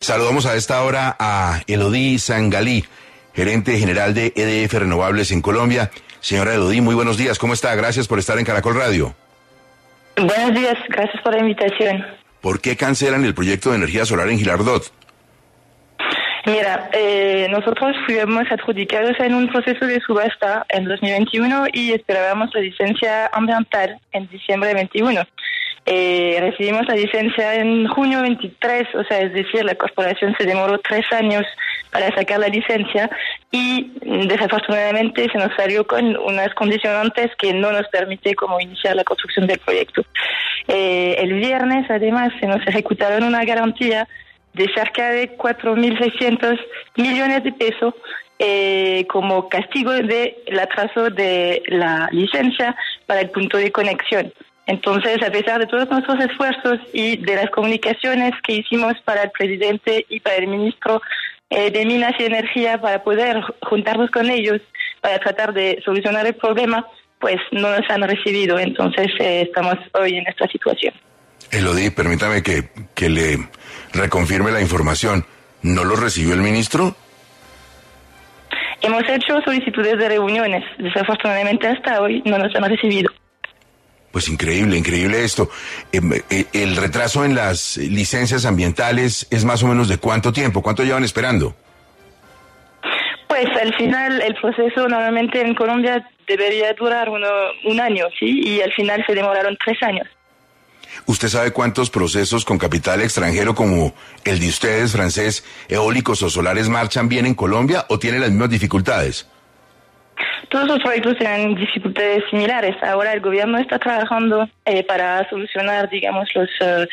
Saludamos 0.00 0.46
a 0.46 0.54
esta 0.54 0.84
hora 0.84 1.16
a 1.18 1.60
Elodie 1.66 2.20
Sangalí, 2.20 2.84
gerente 3.34 3.76
general 3.78 4.14
de 4.14 4.32
EDF 4.36 4.74
Renovables 4.74 5.32
en 5.32 5.42
Colombia. 5.42 5.90
Señora 6.20 6.54
Elodie, 6.54 6.80
muy 6.80 6.94
buenos 6.94 7.18
días. 7.18 7.36
¿Cómo 7.38 7.52
está? 7.52 7.74
Gracias 7.74 8.06
por 8.06 8.20
estar 8.20 8.38
en 8.38 8.44
Caracol 8.44 8.76
Radio. 8.76 9.14
Buenos 10.16 10.54
días, 10.54 10.76
gracias 10.88 11.20
por 11.22 11.34
la 11.34 11.40
invitación. 11.40 12.06
¿Por 12.40 12.60
qué 12.60 12.76
cancelan 12.76 13.24
el 13.24 13.34
proyecto 13.34 13.70
de 13.70 13.76
energía 13.76 14.04
solar 14.04 14.28
en 14.28 14.38
Gilardot? 14.38 14.84
Mira, 16.46 16.90
eh, 16.92 17.48
nosotros 17.50 17.96
fuimos 18.06 18.44
adjudicados 18.52 19.18
en 19.18 19.34
un 19.34 19.48
proceso 19.48 19.84
de 19.84 20.00
subasta 20.00 20.64
en 20.68 20.84
2021 20.84 21.66
y 21.72 21.92
esperábamos 21.92 22.50
la 22.54 22.60
licencia 22.60 23.26
ambiental 23.32 24.00
en 24.12 24.28
diciembre 24.28 24.68
de 24.68 24.74
21. 24.76 25.22
Eh, 25.90 26.36
recibimos 26.40 26.86
la 26.86 26.96
licencia 26.96 27.54
en 27.54 27.88
junio 27.88 28.20
23, 28.20 28.94
o 28.94 29.04
sea, 29.04 29.20
es 29.20 29.32
decir, 29.32 29.64
la 29.64 29.74
corporación 29.74 30.34
se 30.36 30.44
demoró 30.44 30.76
tres 30.80 31.06
años 31.12 31.46
para 31.90 32.14
sacar 32.14 32.40
la 32.40 32.48
licencia 32.48 33.08
y 33.50 33.90
desafortunadamente 34.02 35.30
se 35.32 35.38
nos 35.38 35.48
salió 35.56 35.86
con 35.86 36.14
unas 36.18 36.52
condicionantes 36.54 37.34
que 37.38 37.54
no 37.54 37.72
nos 37.72 37.88
permite 37.88 38.34
como 38.34 38.60
iniciar 38.60 38.96
la 38.96 39.04
construcción 39.04 39.46
del 39.46 39.60
proyecto. 39.60 40.02
Eh, 40.66 41.16
el 41.20 41.32
viernes, 41.32 41.90
además, 41.90 42.34
se 42.38 42.46
nos 42.46 42.66
ejecutaron 42.66 43.24
una 43.24 43.46
garantía 43.46 44.06
de 44.52 44.68
cerca 44.74 45.08
de 45.08 45.38
4.600 45.38 46.60
millones 46.96 47.44
de 47.44 47.52
pesos 47.52 47.94
eh, 48.38 49.06
como 49.08 49.48
castigo 49.48 49.92
del 49.92 50.58
atraso 50.60 51.08
de 51.08 51.62
la 51.68 52.10
licencia 52.12 52.76
para 53.06 53.22
el 53.22 53.30
punto 53.30 53.56
de 53.56 53.72
conexión. 53.72 54.34
Entonces, 54.68 55.22
a 55.22 55.30
pesar 55.30 55.58
de 55.60 55.66
todos 55.66 55.88
nuestros 55.88 56.20
esfuerzos 56.20 56.78
y 56.92 57.16
de 57.16 57.36
las 57.36 57.48
comunicaciones 57.50 58.32
que 58.46 58.56
hicimos 58.56 58.92
para 59.02 59.22
el 59.22 59.30
presidente 59.30 60.04
y 60.10 60.20
para 60.20 60.36
el 60.36 60.46
ministro 60.46 61.00
eh, 61.48 61.70
de 61.70 61.86
Minas 61.86 62.12
y 62.18 62.24
Energía 62.24 62.78
para 62.78 63.02
poder 63.02 63.40
juntarnos 63.62 64.10
con 64.10 64.28
ellos 64.28 64.60
para 65.00 65.18
tratar 65.20 65.54
de 65.54 65.80
solucionar 65.82 66.26
el 66.26 66.34
problema, 66.34 66.86
pues 67.18 67.36
no 67.50 67.70
nos 67.70 67.88
han 67.88 68.02
recibido. 68.02 68.58
Entonces, 68.58 69.06
eh, 69.18 69.46
estamos 69.48 69.76
hoy 69.94 70.18
en 70.18 70.26
esta 70.26 70.46
situación. 70.48 70.92
Elodie, 71.50 71.90
permítame 71.90 72.42
que, 72.42 72.68
que 72.94 73.08
le 73.08 73.38
reconfirme 73.94 74.52
la 74.52 74.60
información. 74.60 75.24
¿No 75.62 75.84
lo 75.84 75.96
recibió 75.96 76.34
el 76.34 76.42
ministro? 76.42 76.94
Hemos 78.82 79.02
hecho 79.08 79.40
solicitudes 79.40 79.96
de 79.98 80.08
reuniones. 80.10 80.62
Desafortunadamente 80.76 81.66
hasta 81.68 82.02
hoy 82.02 82.22
no 82.26 82.36
nos 82.36 82.54
han 82.54 82.68
recibido. 82.68 83.07
Pues 84.10 84.28
increíble, 84.28 84.76
increíble 84.76 85.24
esto. 85.24 85.50
Em, 85.92 86.12
eh, 86.30 86.46
¿El 86.52 86.76
retraso 86.76 87.24
en 87.24 87.34
las 87.34 87.76
licencias 87.76 88.46
ambientales 88.46 89.26
es 89.30 89.44
más 89.44 89.62
o 89.62 89.66
menos 89.66 89.88
de 89.88 89.98
cuánto 89.98 90.32
tiempo? 90.32 90.62
¿Cuánto 90.62 90.82
llevan 90.82 91.04
esperando? 91.04 91.54
Pues 93.28 93.46
al 93.60 93.74
final 93.74 94.22
el 94.22 94.34
proceso 94.34 94.88
normalmente 94.88 95.40
en 95.40 95.54
Colombia 95.54 96.08
debería 96.26 96.72
durar 96.72 97.08
uno, 97.08 97.28
un 97.66 97.80
año, 97.80 98.06
¿sí? 98.18 98.40
Y 98.44 98.60
al 98.62 98.72
final 98.72 99.04
se 99.06 99.14
demoraron 99.14 99.56
tres 99.62 99.82
años. 99.82 100.08
¿Usted 101.06 101.28
sabe 101.28 101.52
cuántos 101.52 101.90
procesos 101.90 102.44
con 102.44 102.58
capital 102.58 103.00
extranjero 103.02 103.54
como 103.54 103.94
el 104.24 104.40
de 104.40 104.48
ustedes, 104.48 104.92
francés, 104.92 105.44
eólicos 105.68 106.22
o 106.22 106.30
solares, 106.30 106.68
marchan 106.68 107.08
bien 107.08 107.26
en 107.26 107.34
Colombia 107.34 107.86
o 107.88 107.98
tienen 107.98 108.20
las 108.20 108.30
mismas 108.30 108.50
dificultades? 108.50 109.26
Todos 110.48 110.68
los 110.68 110.78
proyectos 110.80 111.16
tienen 111.18 111.54
dificultades 111.54 112.24
similares. 112.30 112.76
Ahora 112.82 113.12
el 113.12 113.20
gobierno 113.20 113.58
está 113.58 113.78
trabajando 113.78 114.48
eh, 114.64 114.82
para 114.84 115.28
solucionar, 115.28 115.90
digamos, 115.90 116.28
los, 116.34 116.48
eh, 116.60 116.88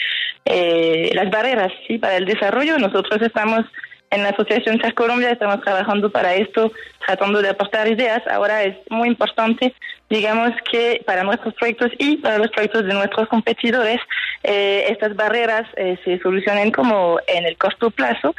eh, 0.45 1.11
las 1.13 1.29
barreras 1.29 1.71
¿sí? 1.87 1.97
para 1.97 2.17
el 2.17 2.25
desarrollo. 2.25 2.77
Nosotros 2.77 3.21
estamos 3.21 3.65
en 4.11 4.23
la 4.23 4.29
Asociación 4.29 4.79
CER 4.81 4.93
Colombia, 4.93 5.31
estamos 5.31 5.61
trabajando 5.61 6.09
para 6.11 6.35
esto, 6.35 6.71
tratando 7.05 7.41
de 7.41 7.49
aportar 7.49 7.87
ideas. 7.87 8.21
Ahora 8.27 8.63
es 8.63 8.75
muy 8.89 9.07
importante, 9.07 9.73
digamos, 10.09 10.51
que 10.71 11.01
para 11.05 11.23
nuestros 11.23 11.53
proyectos 11.55 11.91
y 11.97 12.17
para 12.17 12.37
los 12.37 12.49
proyectos 12.51 12.85
de 12.85 12.93
nuestros 12.93 13.27
competidores, 13.27 13.99
estas 14.43 15.15
barreras 15.15 15.67
se 15.75 16.19
solucionen 16.19 16.71
como 16.71 17.17
en 17.27 17.45
el 17.45 17.57
corto 17.57 17.89
plazo, 17.89 18.35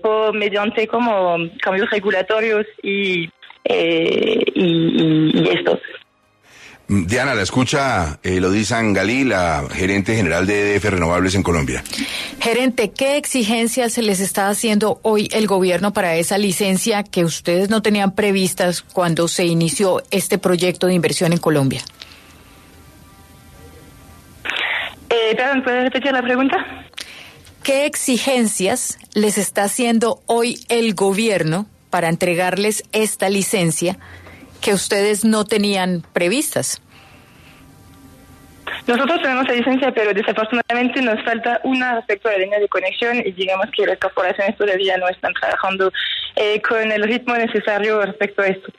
por, 0.00 0.32
mediante 0.34 0.86
como 0.86 1.36
cambios 1.60 1.90
regulatorios 1.90 2.64
y 2.80 3.28
eh, 3.64 4.44
y, 4.54 5.48
esto. 5.48 5.78
Diana, 6.86 7.34
la 7.34 7.42
escucha 7.42 8.18
eh, 8.22 8.40
lo 8.40 8.50
dice 8.50 8.74
Angalí, 8.74 9.24
la 9.24 9.64
gerente 9.72 10.14
general 10.14 10.46
de 10.46 10.74
EDF 10.74 10.84
Renovables 10.84 11.34
en 11.34 11.42
Colombia. 11.42 11.82
Gerente, 12.40 12.90
¿qué 12.90 13.16
exigencias 13.16 13.94
se 13.94 14.02
les 14.02 14.20
está 14.20 14.50
haciendo 14.50 15.00
hoy 15.02 15.30
el 15.32 15.46
gobierno 15.46 15.94
para 15.94 16.16
esa 16.16 16.36
licencia 16.36 17.02
que 17.02 17.24
ustedes 17.24 17.70
no 17.70 17.80
tenían 17.80 18.14
previstas 18.14 18.82
cuando 18.82 19.28
se 19.28 19.46
inició 19.46 20.02
este 20.10 20.36
proyecto 20.36 20.86
de 20.86 20.94
inversión 20.94 21.32
en 21.32 21.38
Colombia? 21.38 21.82
Eh, 25.08 25.34
perdón, 25.34 25.62
¿puedes 25.62 25.84
repetir 25.84 26.12
la 26.12 26.22
pregunta? 26.22 26.84
¿Qué 27.62 27.86
exigencias 27.86 28.98
les 29.14 29.38
está 29.38 29.64
haciendo 29.64 30.22
hoy 30.26 30.60
el 30.68 30.94
gobierno 30.94 31.66
para 31.94 32.08
entregarles 32.08 32.82
esta 32.90 33.28
licencia 33.28 33.96
que 34.60 34.72
ustedes 34.72 35.24
no 35.24 35.44
tenían 35.44 36.02
previstas. 36.12 36.82
Nosotros 38.88 39.22
tenemos 39.22 39.46
la 39.46 39.54
licencia, 39.54 39.92
pero 39.94 40.12
desafortunadamente 40.12 41.00
nos 41.02 41.22
falta 41.22 41.60
una 41.62 41.94
respecto 41.94 42.28
a 42.28 42.32
la 42.32 42.38
línea 42.38 42.58
de 42.58 42.66
conexión 42.66 43.18
y 43.24 43.30
digamos 43.30 43.68
que 43.76 43.86
las 43.86 43.96
corporaciones 44.00 44.56
todavía 44.56 44.96
no 44.98 45.08
están 45.08 45.32
trabajando 45.34 45.92
eh, 46.34 46.60
con 46.62 46.90
el 46.90 47.04
ritmo 47.04 47.36
necesario 47.36 48.04
respecto 48.04 48.42
a 48.42 48.48
esto. 48.48 48.72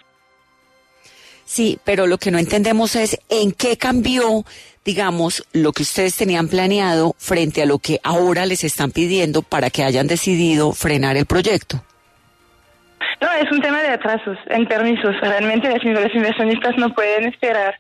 Sí, 1.46 1.80
pero 1.86 2.08
lo 2.08 2.18
que 2.18 2.32
no 2.32 2.38
entendemos 2.38 2.98
es 2.98 3.18
en 3.30 3.54
qué 3.54 3.78
cambió, 3.78 4.44
digamos, 4.84 5.48
lo 5.54 5.72
que 5.72 5.84
ustedes 5.84 6.18
tenían 6.18 6.50
planeado 6.50 7.16
frente 7.18 7.62
a 7.62 7.66
lo 7.66 7.80
que 7.80 8.02
ahora 8.04 8.46
les 8.46 8.66
están 8.66 8.92
pidiendo 8.92 9.42
para 9.42 9.70
que 9.70 9.86
hayan 9.86 10.08
decidido 10.08 10.74
frenar 10.74 11.16
el 11.16 11.26
proyecto. 11.26 11.82
No, 13.22 13.32
es 13.32 13.52
un 13.52 13.62
tema 13.62 13.82
de 13.82 13.90
atrasos 13.90 14.38
en 14.48 14.66
permisos. 14.66 15.20
Realmente 15.22 15.70
los 15.70 16.14
inversionistas 16.14 16.78
no 16.78 16.94
pueden 16.94 17.26
esperar 17.26 17.76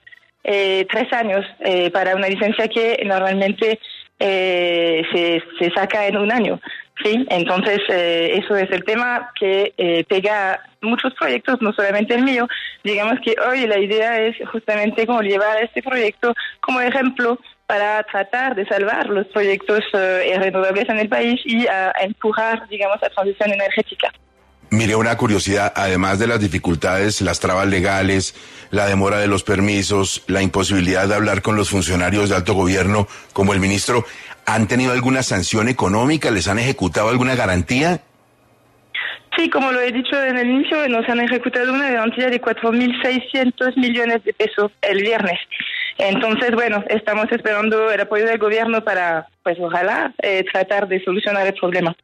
eh, 0.47 0.85
tres 0.91 1.11
años 1.11 1.43
eh, 1.59 1.89
para 1.89 2.15
una 2.15 2.27
licencia 2.27 2.67
que 2.67 3.01
normalmente 3.03 3.79
eh, 4.19 5.01
se, 5.11 5.43
se 5.59 5.71
saca 5.71 6.05
en 6.07 6.17
un 6.17 6.31
año. 6.31 6.59
Sí, 7.03 7.25
entonces 7.29 7.79
eso 7.89 8.55
es 8.55 8.71
el 8.71 8.85
tema 8.85 9.29
que 9.37 10.05
pega 10.07 10.61
muchos 10.79 11.13
proyectos, 11.15 11.61
no 11.61 11.73
solamente 11.73 12.15
el 12.15 12.23
mío. 12.23 12.47
Digamos 12.85 13.15
que 13.19 13.35
hoy 13.45 13.67
la 13.67 13.77
idea 13.77 14.21
es 14.21 14.37
justamente 14.49 15.05
como 15.05 15.21
llevar 15.21 15.61
este 15.61 15.83
proyecto 15.83 16.33
como 16.61 16.79
ejemplo 16.79 17.37
para 17.67 18.01
tratar 18.03 18.55
de 18.55 18.65
salvar 18.65 19.09
los 19.09 19.27
proyectos 19.27 19.81
renovables 19.91 20.87
en 20.87 20.99
el 20.99 21.09
país 21.09 21.41
y 21.43 21.67
a 21.67 21.91
empujar, 21.99 22.65
digamos, 22.69 23.01
la 23.01 23.09
transición 23.09 23.51
energética. 23.51 24.13
Mire, 24.75 24.97
una 24.97 25.15
curiosidad, 25.15 25.71
además 25.73 26.19
de 26.19 26.27
las 26.27 26.41
dificultades, 26.41 27.21
las 27.21 27.39
trabas 27.39 27.65
legales, 27.65 28.35
la 28.71 28.87
demora 28.87 29.19
de 29.19 29.27
los 29.27 29.41
permisos, 29.41 30.21
la 30.27 30.41
imposibilidad 30.41 31.07
de 31.07 31.15
hablar 31.15 31.41
con 31.41 31.55
los 31.55 31.69
funcionarios 31.69 32.29
de 32.29 32.35
alto 32.35 32.53
gobierno 32.53 33.07
como 33.31 33.53
el 33.53 33.61
ministro, 33.61 34.03
¿han 34.45 34.67
tenido 34.67 34.91
alguna 34.91 35.23
sanción 35.23 35.69
económica? 35.69 36.29
¿Les 36.29 36.49
han 36.49 36.59
ejecutado 36.59 37.07
alguna 37.07 37.35
garantía? 37.35 38.01
Sí, 39.37 39.49
como 39.49 39.71
lo 39.71 39.79
he 39.79 39.93
dicho 39.93 40.21
en 40.21 40.37
el 40.37 40.49
inicio, 40.49 40.89
nos 40.89 41.07
han 41.07 41.21
ejecutado 41.21 41.71
una 41.71 41.91
garantía 41.91 42.29
de 42.29 42.41
4.600 42.41 43.77
millones 43.77 44.25
de 44.25 44.33
pesos 44.33 44.73
el 44.81 45.01
viernes. 45.03 45.39
Entonces, 45.97 46.51
bueno, 46.51 46.83
estamos 46.89 47.31
esperando 47.31 47.89
el 47.89 48.01
apoyo 48.01 48.25
del 48.25 48.39
gobierno 48.39 48.83
para, 48.83 49.27
pues 49.41 49.57
ojalá, 49.57 50.13
eh, 50.21 50.43
tratar 50.51 50.89
de 50.89 51.01
solucionar 51.01 51.47
el 51.47 51.53
problema. 51.53 51.95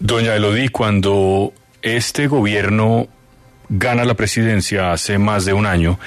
Doña 0.00 0.34
Elodie, 0.34 0.70
cuando 0.70 1.52
este 1.82 2.26
gobierno 2.26 3.06
gana 3.68 4.06
la 4.06 4.14
presidencia 4.14 4.92
hace 4.92 5.18
más 5.18 5.44
de 5.44 5.52
un 5.52 5.66
año 5.66 5.98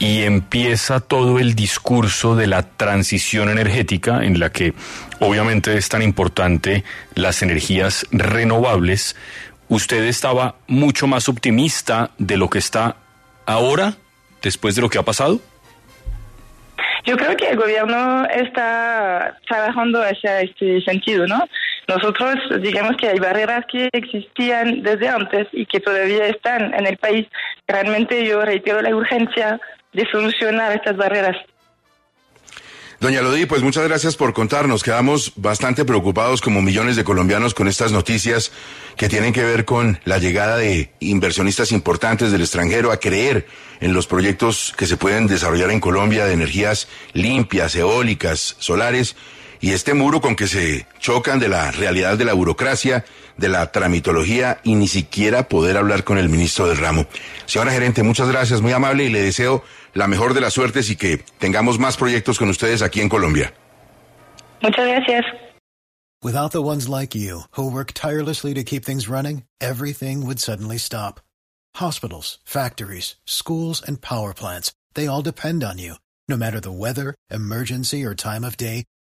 y 0.00 0.24
empieza 0.24 0.98
todo 0.98 1.38
el 1.38 1.54
discurso 1.54 2.34
de 2.34 2.48
la 2.48 2.64
transición 2.64 3.50
energética 3.50 4.24
en 4.24 4.40
la 4.40 4.50
que 4.50 4.74
obviamente 5.20 5.76
es 5.76 5.88
tan 5.88 6.02
importante 6.02 6.82
las 7.14 7.40
energías 7.42 8.04
renovables, 8.10 9.14
usted 9.68 10.02
estaba 10.02 10.56
mucho 10.66 11.06
más 11.06 11.28
optimista 11.28 12.10
de 12.18 12.36
lo 12.36 12.50
que 12.50 12.58
está 12.58 12.96
ahora, 13.46 13.94
después 14.42 14.74
de 14.74 14.82
lo 14.82 14.90
que 14.90 14.98
ha 14.98 15.04
pasado? 15.04 15.40
Yo 17.04 17.16
creo 17.16 17.36
que 17.36 17.50
el 17.50 17.56
gobierno 17.56 18.26
está 18.26 19.36
trabajando 19.46 20.02
hacia 20.02 20.40
este 20.40 20.80
sentido, 20.80 21.26
¿no? 21.26 21.46
Nosotros 21.88 22.36
digamos 22.60 22.96
que 22.96 23.08
hay 23.08 23.18
barreras 23.18 23.64
que 23.70 23.88
existían 23.92 24.82
desde 24.82 25.08
antes 25.08 25.48
y 25.52 25.66
que 25.66 25.80
todavía 25.80 26.26
están 26.26 26.72
en 26.74 26.86
el 26.86 26.96
país. 26.96 27.26
Realmente 27.66 28.24
yo 28.24 28.42
reitero 28.42 28.80
la 28.80 28.94
urgencia 28.94 29.60
de 29.92 30.06
solucionar 30.10 30.72
estas 30.72 30.96
barreras. 30.96 31.36
Doña 33.00 33.20
Lodi, 33.20 33.44
pues 33.44 33.62
muchas 33.62 33.86
gracias 33.86 34.16
por 34.16 34.32
contarnos. 34.32 34.82
Quedamos 34.82 35.32
bastante 35.36 35.84
preocupados 35.84 36.40
como 36.40 36.62
millones 36.62 36.96
de 36.96 37.04
colombianos 37.04 37.52
con 37.52 37.68
estas 37.68 37.92
noticias 37.92 38.50
que 38.96 39.10
tienen 39.10 39.34
que 39.34 39.44
ver 39.44 39.66
con 39.66 40.00
la 40.04 40.18
llegada 40.18 40.56
de 40.56 40.90
inversionistas 41.00 41.70
importantes 41.72 42.32
del 42.32 42.40
extranjero 42.40 42.92
a 42.92 43.00
creer 43.00 43.46
en 43.80 43.92
los 43.92 44.06
proyectos 44.06 44.72
que 44.78 44.86
se 44.86 44.96
pueden 44.96 45.26
desarrollar 45.26 45.70
en 45.70 45.80
Colombia 45.80 46.24
de 46.24 46.32
energías 46.32 46.88
limpias, 47.12 47.76
eólicas, 47.76 48.56
solares 48.58 49.16
y 49.64 49.72
este 49.72 49.94
muro 49.94 50.20
con 50.20 50.36
que 50.36 50.46
se 50.46 50.86
chocan 50.98 51.38
de 51.38 51.48
la 51.48 51.70
realidad 51.70 52.18
de 52.18 52.26
la 52.26 52.34
burocracia, 52.34 53.06
de 53.38 53.48
la 53.48 53.72
tramitología 53.72 54.58
y 54.62 54.74
ni 54.74 54.88
siquiera 54.88 55.48
poder 55.48 55.78
hablar 55.78 56.04
con 56.04 56.18
el 56.18 56.28
ministro 56.28 56.66
del 56.66 56.76
ramo. 56.76 57.06
Señora 57.46 57.72
gerente, 57.72 58.02
muchas 58.02 58.28
gracias, 58.28 58.60
muy 58.60 58.72
amable 58.72 59.04
y 59.04 59.08
le 59.08 59.22
deseo 59.22 59.64
la 59.94 60.06
mejor 60.06 60.34
de 60.34 60.42
las 60.42 60.52
suertes 60.52 60.90
y 60.90 60.96
que 60.96 61.24
tengamos 61.38 61.78
más 61.78 61.96
proyectos 61.96 62.38
con 62.38 62.50
ustedes 62.50 62.82
aquí 62.82 63.00
en 63.00 63.08
Colombia. 63.08 63.54
Muchas 64.60 64.86
gracias. 64.86 65.24
Without 66.22 66.52
the 66.52 66.60
ones 66.60 66.86
like 66.86 67.14
you, 67.14 67.44
who 67.56 67.66
work 67.66 67.94
tirelessly 67.94 68.52
to 68.52 68.64
keep 68.64 68.84
things 68.84 69.08
running, 69.08 69.44
everything 69.62 70.26
would 70.26 70.40
suddenly 70.40 70.76
stop. 70.78 71.20
Hospitals, 71.76 72.38
factories, 72.44 73.16
schools, 73.24 73.82
and 73.82 74.02
power 74.02 74.34
plants, 74.34 74.72
they 74.92 75.06
all 75.06 75.22
depend 75.22 75.64
on 75.64 75.78
you. 75.78 75.94
No 76.28 76.36
matter 76.36 76.60
the 76.60 76.70
weather, 76.70 77.14
emergency, 77.30 78.04
or 78.04 78.14
time 78.14 78.44
of 78.44 78.58
day, 78.58 78.84